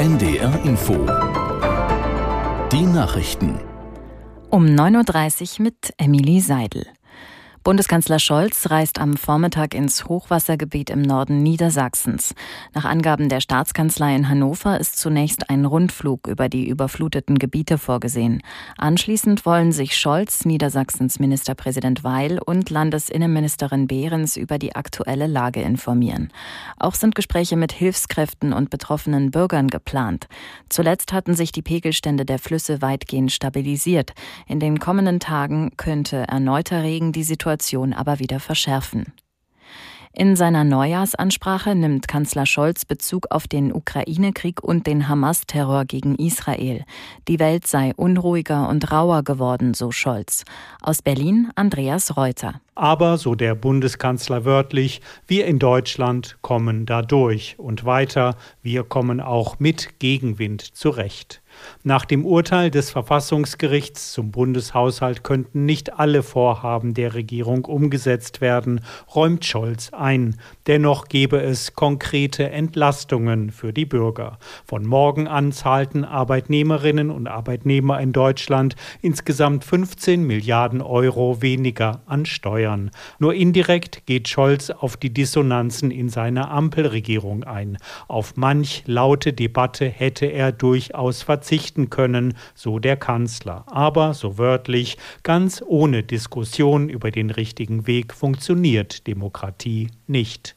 NDR 0.00 0.64
Info. 0.64 0.94
Die 2.72 2.86
Nachrichten. 2.86 3.60
Um 4.48 4.64
9.30 4.64 5.58
Uhr 5.58 5.64
mit 5.64 5.92
Emilie 5.98 6.40
Seidel. 6.40 6.86
Bundeskanzler 7.62 8.18
Scholz 8.18 8.70
reist 8.70 8.98
am 8.98 9.18
Vormittag 9.18 9.74
ins 9.74 10.06
Hochwassergebiet 10.06 10.88
im 10.88 11.02
Norden 11.02 11.42
Niedersachsens. 11.42 12.34
Nach 12.72 12.86
Angaben 12.86 13.28
der 13.28 13.42
Staatskanzlei 13.42 14.16
in 14.16 14.30
Hannover 14.30 14.80
ist 14.80 14.98
zunächst 14.98 15.50
ein 15.50 15.66
Rundflug 15.66 16.26
über 16.26 16.48
die 16.48 16.66
überfluteten 16.66 17.38
Gebiete 17.38 17.76
vorgesehen. 17.76 18.42
Anschließend 18.78 19.44
wollen 19.44 19.72
sich 19.72 19.98
Scholz, 19.98 20.46
Niedersachsens 20.46 21.18
Ministerpräsident 21.18 22.02
Weil 22.02 22.38
und 22.38 22.70
Landesinnenministerin 22.70 23.86
Behrens 23.86 24.38
über 24.38 24.58
die 24.58 24.74
aktuelle 24.74 25.26
Lage 25.26 25.60
informieren. 25.60 26.32
Auch 26.78 26.94
sind 26.94 27.14
Gespräche 27.14 27.56
mit 27.56 27.72
Hilfskräften 27.72 28.54
und 28.54 28.70
betroffenen 28.70 29.30
Bürgern 29.30 29.68
geplant. 29.68 30.28
Zuletzt 30.70 31.12
hatten 31.12 31.34
sich 31.34 31.52
die 31.52 31.60
Pegelstände 31.60 32.24
der 32.24 32.38
Flüsse 32.38 32.80
weitgehend 32.80 33.32
stabilisiert. 33.32 34.14
In 34.46 34.60
den 34.60 34.78
kommenden 34.78 35.20
Tagen 35.20 35.72
könnte 35.76 36.26
erneuter 36.26 36.82
Regen 36.82 37.12
die 37.12 37.22
Situation 37.22 37.49
Situation 37.50 37.92
aber 37.92 38.20
wieder 38.20 38.38
verschärfen. 38.38 39.12
In 40.12 40.34
seiner 40.34 40.64
Neujahrsansprache 40.64 41.76
nimmt 41.76 42.08
Kanzler 42.08 42.44
Scholz 42.44 42.84
Bezug 42.84 43.26
auf 43.30 43.46
den 43.46 43.72
Ukraine-Krieg 43.72 44.60
und 44.60 44.88
den 44.88 45.08
Hamas-Terror 45.08 45.84
gegen 45.84 46.16
Israel. 46.16 46.84
Die 47.28 47.38
Welt 47.38 47.68
sei 47.68 47.92
unruhiger 47.94 48.68
und 48.68 48.90
rauer 48.90 49.22
geworden, 49.22 49.72
so 49.72 49.92
Scholz. 49.92 50.44
Aus 50.82 51.00
Berlin 51.00 51.50
Andreas 51.54 52.16
Reuter. 52.16 52.60
Aber, 52.74 53.18
so 53.18 53.36
der 53.36 53.54
Bundeskanzler 53.54 54.44
wörtlich, 54.44 55.00
wir 55.28 55.46
in 55.46 55.60
Deutschland 55.60 56.38
kommen 56.42 56.86
da 56.86 57.02
durch. 57.02 57.56
Und 57.58 57.84
weiter, 57.84 58.36
wir 58.62 58.82
kommen 58.82 59.20
auch 59.20 59.60
mit 59.60 60.00
Gegenwind 60.00 60.62
zurecht. 60.62 61.40
Nach 61.82 62.04
dem 62.04 62.26
Urteil 62.26 62.70
des 62.70 62.90
Verfassungsgerichts 62.90 64.12
zum 64.12 64.30
Bundeshaushalt 64.30 65.24
könnten 65.24 65.64
nicht 65.64 65.98
alle 65.98 66.22
Vorhaben 66.22 66.94
der 66.94 67.14
Regierung 67.14 67.64
umgesetzt 67.64 68.40
werden, 68.40 68.80
räumt 69.14 69.44
Scholz 69.44 69.90
ein. 69.92 70.36
Dennoch 70.66 71.08
gebe 71.08 71.40
es 71.40 71.74
konkrete 71.74 72.50
Entlastungen 72.50 73.50
für 73.50 73.72
die 73.72 73.86
Bürger. 73.86 74.38
Von 74.64 74.86
morgen 74.86 75.26
an 75.26 75.52
zahlten 75.52 76.04
Arbeitnehmerinnen 76.04 77.10
und 77.10 77.28
Arbeitnehmer 77.28 78.00
in 78.00 78.12
Deutschland 78.12 78.76
insgesamt 79.00 79.64
15 79.64 80.22
Milliarden 80.22 80.82
Euro 80.82 81.40
weniger 81.40 82.02
an 82.06 82.26
Steuern. 82.26 82.90
Nur 83.18 83.34
indirekt 83.34 84.06
geht 84.06 84.28
Scholz 84.28 84.70
auf 84.70 84.96
die 84.96 85.12
Dissonanzen 85.12 85.90
in 85.90 86.08
seiner 86.08 86.50
Ampelregierung 86.50 87.44
ein. 87.44 87.78
Auf 88.06 88.36
manch 88.36 88.82
laute 88.86 89.32
Debatte 89.32 89.86
hätte 89.86 90.26
er 90.26 90.52
durchaus 90.52 91.22
verzichtet 91.22 91.49
verzichten 91.50 91.90
können, 91.90 92.34
so 92.54 92.78
der 92.78 92.96
Kanzler. 92.96 93.64
Aber, 93.66 94.14
so 94.14 94.38
wörtlich, 94.38 94.98
ganz 95.24 95.62
ohne 95.66 96.04
Diskussion 96.04 96.88
über 96.88 97.10
den 97.10 97.30
richtigen 97.30 97.88
Weg 97.88 98.14
funktioniert 98.14 99.08
Demokratie 99.08 99.90
nicht. 100.06 100.54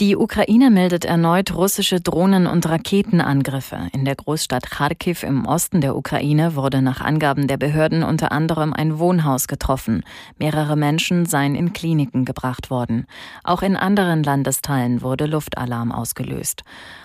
Die 0.00 0.16
Ukraine 0.16 0.70
meldet 0.70 1.04
erneut 1.04 1.52
russische 1.56 2.00
Drohnen- 2.00 2.46
und 2.46 2.68
Raketenangriffe. 2.68 3.88
In 3.92 4.04
der 4.04 4.14
Großstadt 4.14 4.70
Kharkiv 4.70 5.24
im 5.24 5.44
Osten 5.44 5.80
der 5.80 5.96
Ukraine 5.96 6.54
wurde 6.54 6.82
nach 6.82 7.00
Angaben 7.00 7.48
der 7.48 7.56
Behörden 7.56 8.04
unter 8.04 8.30
anderem 8.30 8.72
ein 8.72 9.00
Wohnhaus 9.00 9.48
getroffen. 9.48 10.04
Mehrere 10.38 10.76
Menschen 10.76 11.26
seien 11.26 11.56
in 11.56 11.72
Kliniken 11.72 12.24
gebracht 12.24 12.70
worden. 12.70 13.06
Auch 13.42 13.62
in 13.62 13.74
anderen 13.74 14.22
Landesteilen 14.22 15.02
wurde 15.02 15.26
Luftalarm 15.26 15.90
ausgelöst. 15.90 16.62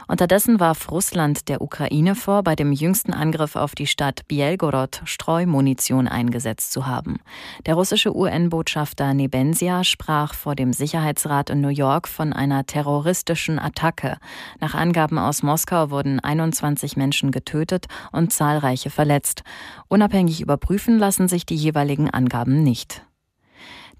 Unterdessen 0.07 0.59
warf 0.59 0.91
Russland 0.91 1.49
der 1.49 1.61
Ukraine 1.61 2.13
vor, 2.13 2.43
bei 2.43 2.55
dem 2.55 2.71
jüngsten 2.71 3.13
Angriff 3.13 3.55
auf 3.55 3.73
die 3.73 3.87
Stadt 3.87 4.27
Bielgorod 4.27 5.01
Streumunition 5.05 6.07
eingesetzt 6.07 6.71
zu 6.71 6.85
haben. 6.85 7.17
Der 7.65 7.73
russische 7.73 8.15
UN-Botschafter 8.15 9.15
Nebensia 9.15 9.83
sprach 9.83 10.35
vor 10.35 10.53
dem 10.53 10.73
Sicherheitsrat 10.73 11.49
in 11.49 11.61
New 11.61 11.69
York 11.69 12.07
von 12.07 12.33
einer 12.33 12.67
terroristischen 12.83 13.59
Attacke. 13.59 14.17
Nach 14.59 14.75
Angaben 14.75 15.17
aus 15.17 15.41
Moskau 15.41 15.89
wurden 15.89 16.19
21 16.19 16.97
Menschen 16.97 17.31
getötet 17.31 17.85
und 18.11 18.33
zahlreiche 18.33 18.89
verletzt. 18.89 19.43
Unabhängig 19.87 20.41
überprüfen 20.41 20.99
lassen 20.99 21.29
sich 21.29 21.45
die 21.45 21.55
jeweiligen 21.55 22.09
Angaben 22.09 22.61
nicht. 22.61 23.05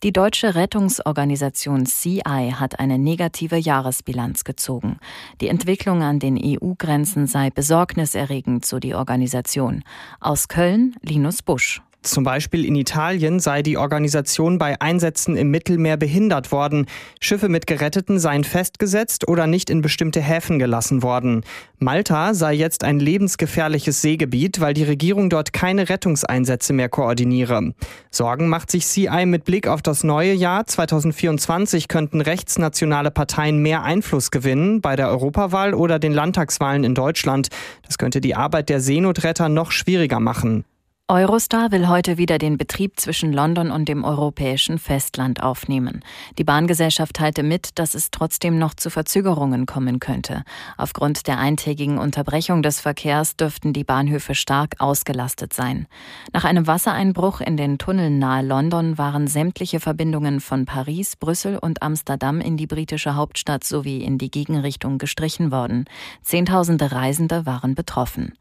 Die 0.04 0.12
deutsche 0.12 0.56
Rettungsorganisation 0.56 1.86
CI 1.86 2.54
hat 2.54 2.78
eine 2.80 3.00
negative 3.00 3.56
Jahresbilanz 3.56 4.44
gezogen. 4.44 4.98
Die 5.40 5.48
Entwicklung 5.48 6.04
an 6.04 6.20
den 6.20 6.38
EU-Grenzen 6.38 7.26
sei 7.26 7.52
besorgniserregend, 7.52 8.66
so 8.66 8.80
die 8.80 8.96
Organisation. 8.96 9.84
Aus 10.20 10.50
Köln 10.50 10.98
Linus 11.02 11.42
Busch. 11.42 11.82
Zum 12.04 12.26
Beispiel 12.26 12.66
in 12.66 12.76
Italien 12.76 13.40
sei 13.40 13.62
die 13.62 13.78
Organisation 13.78 14.58
bei 14.58 14.80
Einsätzen 14.82 15.38
im 15.38 15.50
Mittelmeer 15.52 15.96
behindert 15.96 16.52
worden. 16.52 16.86
Schiffe 17.22 17.48
mit 17.48 17.66
Geretteten 17.66 18.20
seien 18.20 18.44
festgesetzt 18.44 19.28
oder 19.30 19.48
nicht 19.48 19.70
in 19.70 19.82
bestimmte 19.82 20.22
Häfen 20.22 20.60
gelassen 20.60 21.02
worden. 21.02 21.46
Malta 21.80 22.34
sei 22.34 22.56
jetzt 22.56 22.84
ein 22.84 23.00
lebensgefährliches 23.00 24.02
Seegebiet, 24.02 24.60
weil 24.60 24.74
die 24.74 24.84
Regierung 24.84 25.30
dort 25.30 25.54
keine 25.54 25.88
Rettungseinsätze 25.88 26.74
mehr 26.74 26.90
koordiniere. 26.90 27.74
Sorgen 28.12 28.50
macht 28.50 28.70
sich 28.70 28.86
CI 28.86 29.26
mit 29.26 29.46
Blick 29.46 29.70
auf 29.70 29.82
das 29.82 30.04
neue 30.04 30.34
Jahr. 30.34 30.68
2024 30.68 31.88
könnten 31.88 32.20
rechtsnationale 32.20 33.12
Parteien 33.12 33.60
mehr 33.60 33.84
Einfluss 33.84 34.30
gewinnen 34.30 34.82
bei 34.82 34.98
der 34.98 35.08
Europawahl 35.08 35.74
oder 35.74 36.00
den 36.00 36.12
Landtagswahlen 36.12 36.84
in 36.84 36.96
Deutschland. 36.96 37.48
Das 37.86 37.98
könnte 37.98 38.20
die 38.20 38.36
Arbeit 38.36 38.68
der 38.68 38.82
Seenotretter 38.82 39.48
noch 39.48 39.72
schwieriger 39.72 40.20
machen. 40.20 40.66
Eurostar 41.10 41.74
will 41.74 41.90
heute 41.90 42.18
wieder 42.18 42.38
den 42.38 42.58
Betrieb 42.58 42.98
zwischen 42.98 43.34
London 43.34 43.72
und 43.72 43.90
dem 43.90 44.06
europäischen 44.06 44.80
Festland 44.80 45.44
aufnehmen. 45.44 46.02
Die 46.38 46.46
Bahngesellschaft 46.46 47.18
teilte 47.18 47.44
mit, 47.44 47.78
dass 47.78 47.94
es 47.94 48.10
trotzdem 48.10 48.58
noch 48.58 48.74
zu 48.74 48.90
Verzögerungen 48.90 49.66
kommen 49.66 50.00
könnte. 50.00 50.46
Aufgrund 50.78 51.28
der 51.28 51.40
eintägigen 51.40 51.98
Unterbrechung 51.98 52.64
des 52.64 52.80
Verkehrs 52.80 53.36
dürften 53.36 53.74
die 53.74 53.84
Bahnhöfe 53.84 54.34
stark 54.34 54.76
ausgelastet 54.80 55.52
sein. 55.52 55.88
Nach 56.32 56.46
einem 56.46 56.68
Wassereinbruch 56.68 57.42
in 57.42 57.58
den 57.58 57.78
Tunneln 57.80 58.18
nahe 58.18 58.42
London 58.42 58.98
waren 58.98 59.28
sämtliche 59.28 59.82
Verbindungen 59.82 60.40
von 60.40 60.64
Paris, 60.64 61.18
Brüssel 61.18 61.58
und 61.58 61.84
Amsterdam 61.84 62.40
in 62.40 62.56
die 62.56 62.66
britische 62.66 63.16
Hauptstadt 63.16 63.66
sowie 63.66 63.98
in 63.98 64.18
die 64.18 64.32
Gegenrichtung 64.32 65.00
gestrichen 65.00 65.52
worden. 65.52 65.84
Zehntausende 66.22 66.94
Reisende 66.94 67.46
waren 67.46 67.76
betroffen. 67.76 68.38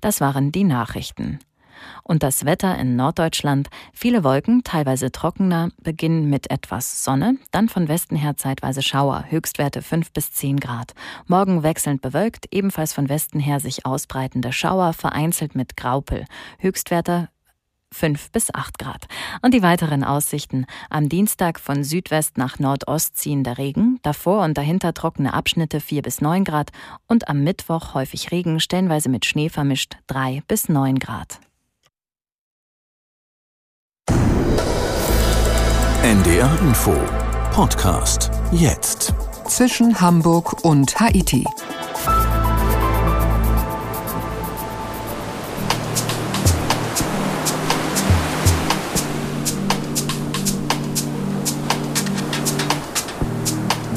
Das 0.00 0.22
waren 0.22 0.52
die 0.52 0.64
Nachrichten. 0.64 1.38
Und 2.02 2.22
das 2.22 2.44
Wetter 2.44 2.76
in 2.78 2.96
Norddeutschland, 2.96 3.68
viele 3.92 4.24
Wolken, 4.24 4.62
teilweise 4.64 5.12
trockener, 5.12 5.70
beginnen 5.82 6.28
mit 6.30 6.50
etwas 6.50 7.04
Sonne, 7.04 7.36
dann 7.50 7.68
von 7.68 7.88
Westen 7.88 8.16
her 8.16 8.36
zeitweise 8.36 8.82
Schauer, 8.82 9.24
Höchstwerte 9.28 9.82
5 9.82 10.12
bis 10.12 10.32
10 10.32 10.60
Grad. 10.60 10.94
Morgen 11.26 11.62
wechselnd 11.62 12.02
bewölkt, 12.02 12.46
ebenfalls 12.50 12.92
von 12.92 13.08
Westen 13.08 13.40
her 13.40 13.60
sich 13.60 13.86
ausbreitende 13.86 14.52
Schauer, 14.52 14.92
vereinzelt 14.92 15.54
mit 15.54 15.76
Graupel. 15.76 16.24
Höchstwerte 16.58 17.28
5 17.92 18.30
bis 18.30 18.54
8 18.54 18.78
Grad. 18.78 19.06
Und 19.42 19.54
die 19.54 19.62
weiteren 19.62 20.04
Aussichten. 20.04 20.66
Am 20.90 21.08
Dienstag 21.08 21.58
von 21.58 21.84
Südwest 21.84 22.38
nach 22.38 22.58
Nordost 22.58 23.16
ziehender 23.16 23.58
Regen, 23.58 23.98
davor 24.02 24.44
und 24.44 24.58
dahinter 24.58 24.94
trockene 24.94 25.32
Abschnitte 25.32 25.80
4 25.80 26.02
bis 26.02 26.20
9 26.20 26.44
Grad 26.44 26.70
und 27.06 27.28
am 27.28 27.42
Mittwoch 27.44 27.94
häufig 27.94 28.30
Regen, 28.30 28.60
stellenweise 28.60 29.08
mit 29.08 29.24
Schnee 29.24 29.48
vermischt 29.48 29.96
3 30.08 30.42
bis 30.46 30.68
9 30.68 30.98
Grad. 30.98 31.40
NDR 36.08 36.50
Info 36.62 36.96
Podcast 37.52 38.30
jetzt. 38.50 39.12
Zwischen 39.46 40.00
Hamburg 40.00 40.64
und 40.64 40.98
Haiti. 40.98 41.44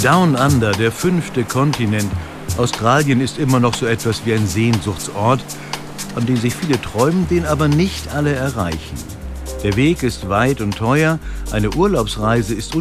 Down 0.04 0.36
Under, 0.36 0.74
der 0.74 0.92
fünfte 0.92 1.46
Kontinent. 1.46 2.12
Australien 2.58 3.22
ist 3.22 3.38
immer 3.38 3.62
noch 3.62 3.74
so 3.74 3.86
etwas 3.86 4.26
wie 4.26 4.34
ein 4.34 4.46
Sehnsuchtsort, 4.46 5.42
an 6.16 6.26
den 6.26 6.36
sich 6.36 6.54
viele 6.54 6.82
träumen, 6.82 7.30
den 7.30 7.46
aber 7.46 7.70
nicht 7.70 8.14
alle 8.14 8.34
erreichen. 8.34 9.21
Der 9.64 9.76
Weg 9.76 10.02
ist 10.02 10.28
weit 10.28 10.60
und 10.60 10.76
teuer, 10.76 11.20
eine 11.52 11.70
Urlaubsreise 11.70 12.56
ist 12.56 12.74